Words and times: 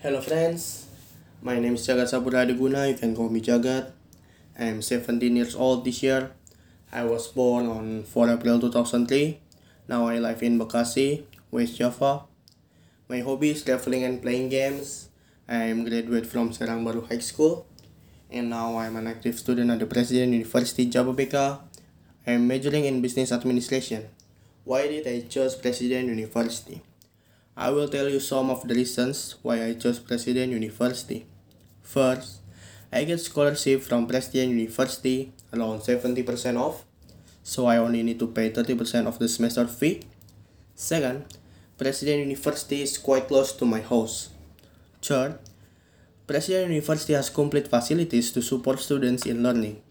Hello 0.00 0.24
friends, 0.24 0.88
my 1.44 1.60
name 1.60 1.76
is 1.76 1.84
Jagat 1.84 2.08
Saburadeguna. 2.08 2.88
You 2.88 2.96
can 2.96 3.12
call 3.12 3.28
me 3.28 3.44
Jagat. 3.44 3.92
I'm 4.56 4.80
17 4.80 5.20
years 5.36 5.52
old 5.52 5.84
this 5.84 6.00
year. 6.00 6.32
I 6.88 7.04
was 7.04 7.28
born 7.28 7.68
on 7.68 8.08
4 8.08 8.32
April 8.32 8.56
2003. 8.64 9.36
Now 9.92 10.08
I 10.08 10.16
live 10.16 10.42
in 10.42 10.56
Bekasi, 10.56 11.28
West 11.52 11.76
Java. 11.76 12.24
My 13.12 13.20
hobby 13.20 13.50
is 13.52 13.60
traveling 13.60 14.08
and 14.08 14.24
playing 14.24 14.48
games. 14.48 15.12
I'm 15.44 15.84
graduate 15.84 16.24
from 16.24 16.56
Serang 16.56 16.80
Baru 16.80 17.04
High 17.04 17.20
School. 17.20 17.68
And 18.32 18.48
now 18.48 18.80
I'm 18.80 18.96
an 18.96 19.04
active 19.04 19.36
student 19.36 19.68
at 19.68 19.84
the 19.84 19.86
President 19.86 20.32
University 20.32 20.88
Jababeka. 20.88 21.60
I'm 22.26 22.48
majoring 22.48 22.88
in 22.88 23.04
business 23.04 23.36
administration. 23.36 24.08
Why 24.64 24.88
did 24.88 25.04
I 25.04 25.28
choose 25.28 25.60
President 25.60 26.08
University? 26.08 26.80
I 27.60 27.68
will 27.68 27.88
tell 27.88 28.08
you 28.08 28.20
some 28.20 28.48
of 28.48 28.66
the 28.66 28.74
reasons 28.74 29.36
why 29.42 29.62
I 29.62 29.74
chose 29.74 29.98
President 29.98 30.50
University. 30.50 31.26
First, 31.82 32.40
I 32.90 33.04
get 33.04 33.20
scholarship 33.20 33.82
from 33.82 34.06
President 34.06 34.56
University 34.56 35.30
around 35.52 35.80
70% 35.80 36.58
off, 36.58 36.86
so 37.42 37.66
I 37.66 37.76
only 37.76 38.02
need 38.02 38.18
to 38.20 38.28
pay 38.28 38.48
30% 38.48 39.06
of 39.06 39.18
the 39.18 39.28
semester 39.28 39.66
fee. 39.66 40.00
Second, 40.74 41.26
President 41.76 42.20
University 42.20 42.80
is 42.80 42.96
quite 42.96 43.28
close 43.28 43.52
to 43.52 43.66
my 43.66 43.82
house. 43.82 44.30
Third, 45.02 45.38
President 46.26 46.70
University 46.70 47.12
has 47.12 47.28
complete 47.28 47.68
facilities 47.68 48.32
to 48.32 48.40
support 48.40 48.80
students 48.80 49.26
in 49.26 49.42
learning. 49.42 49.82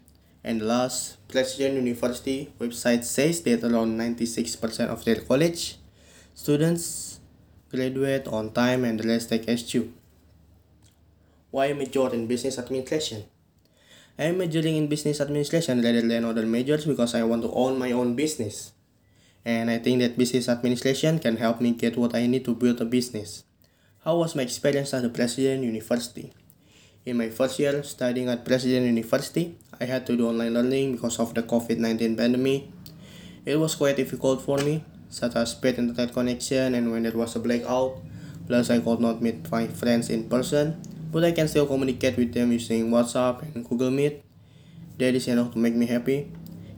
And 0.44 0.64
last, 0.64 1.18
President 1.28 1.76
University 1.76 2.52
website 2.60 3.04
says 3.04 3.44
that 3.44 3.64
around 3.64 3.96
96% 3.96 4.90
of 4.90 5.06
their 5.06 5.22
college 5.22 5.78
students 6.34 7.19
graduate 7.70 8.28
on 8.28 8.52
time 8.52 8.84
and 8.84 9.00
the 9.00 9.08
rest 9.08 9.30
take 9.30 9.50
SQ. 9.50 9.88
Why 11.52 11.74
major 11.74 12.14
in 12.14 12.28
business 12.28 12.60
administration? 12.60 13.26
I 14.20 14.24
am 14.26 14.38
majoring 14.38 14.76
in 14.76 14.88
business 14.88 15.22
administration 15.22 15.82
rather 15.82 16.02
than 16.02 16.26
other 16.26 16.46
majors 16.46 16.86
because 16.86 17.16
I 17.16 17.24
want 17.24 17.42
to 17.44 17.52
own 17.52 17.80
my 17.80 17.94
own 17.94 18.16
business. 18.16 18.74
And 19.46 19.72
I 19.72 19.80
think 19.80 20.02
that 20.02 20.18
business 20.18 20.50
administration 20.50 21.20
can 21.20 21.38
help 21.38 21.62
me 21.62 21.72
get 21.72 21.96
what 21.96 22.14
I 22.14 22.28
need 22.28 22.44
to 22.44 22.54
build 22.54 22.82
a 22.82 22.86
business. 22.86 23.46
How 24.04 24.18
was 24.18 24.36
my 24.36 24.44
experience 24.44 24.94
at 24.94 25.04
the 25.04 25.10
President 25.10 25.64
University? 25.64 26.34
In 27.06 27.16
my 27.16 27.30
first 27.30 27.60
year 27.60 27.82
studying 27.84 28.28
at 28.28 28.44
President 28.44 28.86
University, 28.88 29.56
I 29.80 29.86
had 29.86 30.06
to 30.08 30.18
do 30.18 30.28
online 30.28 30.54
learning 30.54 31.00
because 31.00 31.18
of 31.18 31.34
the 31.34 31.44
COVID-19 31.44 32.18
pandemic. 32.18 32.68
It 33.46 33.56
was 33.56 33.76
quite 33.76 33.96
difficult 33.96 34.42
for 34.42 34.58
me, 34.58 34.84
such 35.10 35.36
as 35.36 35.54
bad 35.56 35.78
internet 35.78 36.14
connection 36.14 36.76
and 36.76 36.92
when 36.92 37.04
there 37.04 37.18
was 37.18 37.36
a 37.36 37.40
blackout. 37.40 37.98
Plus, 38.48 38.70
I 38.70 38.80
could 38.80 39.00
not 39.00 39.22
meet 39.22 39.50
my 39.52 39.68
friends 39.68 40.10
in 40.10 40.30
person, 40.30 40.82
but 41.12 41.24
I 41.24 41.32
can 41.32 41.48
still 41.48 41.68
communicate 41.68 42.18
with 42.18 42.34
them 42.34 42.52
using 42.52 42.90
WhatsApp 42.90 43.42
and 43.54 43.68
Google 43.68 43.92
Meet. 43.92 44.24
That 44.98 45.14
is 45.16 45.28
enough 45.28 45.54
to 45.54 45.60
make 45.60 45.76
me 45.76 45.86
happy. 45.86 46.32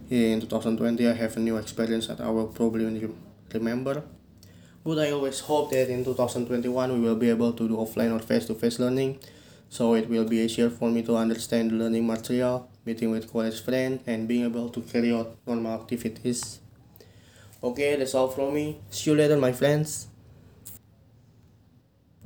In 0.09 0.41
2020, 0.41 1.07
I 1.07 1.13
have 1.13 1.37
a 1.37 1.39
new 1.39 1.55
experience 1.57 2.07
that 2.07 2.19
I 2.19 2.29
will 2.29 2.47
probably 2.47 2.83
remember. 3.53 4.03
But 4.83 4.99
I 4.99 5.11
always 5.11 5.39
hope 5.39 5.71
that 5.71 5.89
in 5.89 6.03
2021 6.03 6.93
we 6.93 6.99
will 6.99 7.15
be 7.15 7.29
able 7.29 7.53
to 7.53 7.67
do 7.67 7.77
offline 7.77 8.15
or 8.15 8.19
face-to-face 8.19 8.79
learning, 8.79 9.19
so 9.69 9.93
it 9.93 10.09
will 10.09 10.25
be 10.25 10.37
easier 10.37 10.69
for 10.69 10.89
me 10.89 11.03
to 11.03 11.15
understand 11.15 11.71
the 11.71 11.75
learning 11.75 12.05
material, 12.05 12.67
meeting 12.83 13.11
with 13.11 13.31
college 13.31 13.61
friends, 13.63 14.01
and 14.07 14.27
being 14.27 14.43
able 14.43 14.69
to 14.69 14.81
carry 14.81 15.13
out 15.13 15.37
normal 15.45 15.79
activities. 15.79 16.59
Okay, 17.63 17.95
that's 17.95 18.15
all 18.15 18.27
from 18.27 18.53
me. 18.53 18.79
See 18.89 19.11
you 19.11 19.15
later, 19.15 19.37
my 19.37 19.51
friends. 19.51 20.07